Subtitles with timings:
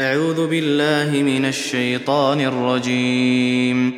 [0.00, 3.92] أعوذ بالله من الشيطان الرجيم.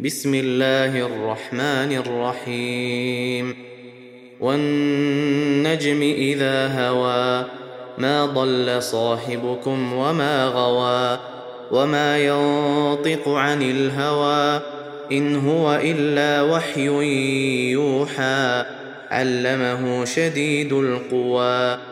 [0.00, 3.54] بسم الله الرحمن الرحيم.
[4.40, 7.44] والنجم إذا هوى
[7.98, 11.20] ما ضل صاحبكم وما غوى
[11.70, 14.60] وما ينطق عن الهوى
[15.12, 16.86] إن هو إلا وحي
[17.70, 18.64] يوحى
[19.10, 21.91] علمه شديد القوى.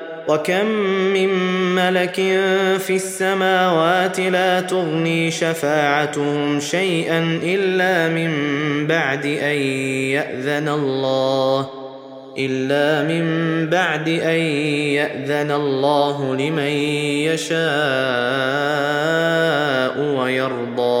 [0.31, 0.65] وكم
[1.13, 1.29] من
[1.75, 2.15] ملك
[2.79, 8.31] في السماوات لا تغني شفاعتهم شيئا إلا من
[8.87, 9.57] بعد أن
[10.15, 11.69] يأذن الله
[12.37, 13.25] إلا من
[13.69, 14.39] بعد أن
[14.95, 16.73] يأذن الله لمن
[17.27, 17.61] يشاء
[19.99, 21.00] ويرضى.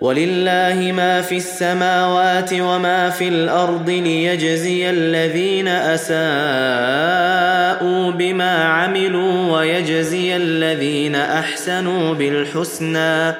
[0.00, 6.16] ولله ما في السماوات وما في الأرض ليجزي الذين أساءوا
[8.10, 13.34] بما عملوا ويجزي الذين أحسنوا بالحسنى.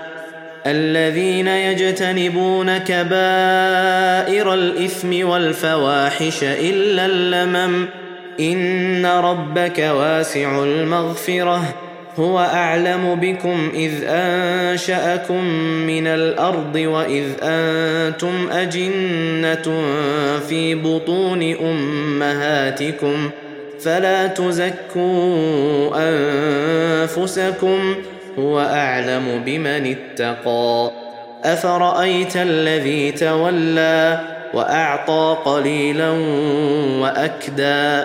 [0.67, 7.87] الذين يجتنبون كبائر الإثم والفواحش إلا اللمم.
[8.41, 11.86] إن ربك واسع المغفرة.
[12.19, 15.45] هو أعلم بكم إذ أنشأكم
[15.87, 19.83] من الأرض وإذ أنتم أجنة
[20.49, 23.31] في بطون أمهاتكم
[23.81, 27.95] فلا تزكوا أنفسكم
[28.39, 30.91] هو أعلم بمن اتقى
[31.45, 34.21] أفرأيت الذي تولى
[34.55, 36.11] وأعطى قليلا
[37.01, 38.05] وأكدى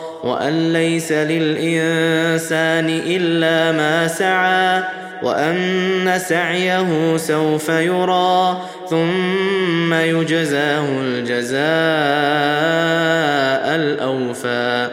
[0.23, 4.83] وأن ليس للإنسان إلا ما سعى
[5.23, 11.61] وأن سعيه سوف يرى ثم يجزاه الجزاء
[13.75, 14.89] الأوفى.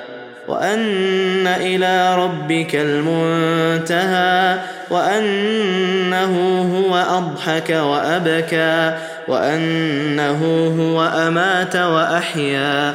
[0.49, 4.59] وأن إلى ربك المنتهى
[4.91, 6.35] وأنه
[6.77, 8.97] هو أضحك وأبكى
[9.29, 10.41] وأنه
[10.81, 12.95] هو أمات وأحيا.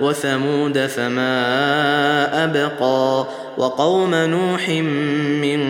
[0.00, 3.26] وثمود فما أبقى
[3.58, 5.60] وقوم نوح من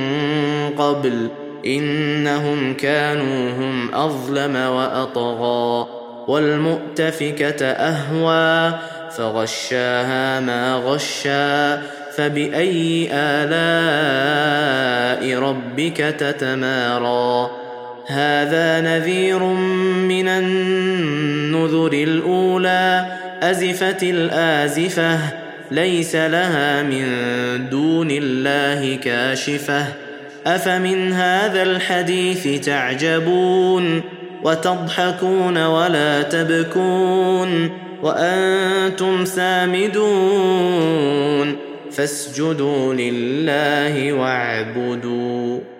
[0.78, 1.28] قبل
[1.66, 5.88] إنهم كانوا هم أظلم وأطغى
[6.28, 8.78] والمؤتفكة أهوى
[9.10, 11.82] فغشاها ما غشا
[12.16, 14.58] فبأي آلاء
[15.38, 17.65] ربك تتمارى
[18.06, 19.38] هذا نذير
[20.08, 23.06] من النذر الأولى
[23.42, 25.18] أزفت الآزفة
[25.70, 27.06] ليس لها من
[27.70, 29.86] دون الله كاشفة.
[30.46, 34.02] أفمن هذا الحديث تعجبون؟
[34.42, 37.70] وتضحكون ولا تبكون؟
[38.02, 40.76] وأنتم سامدون؟
[41.92, 45.75] فاسجدوا لله واعبدوا.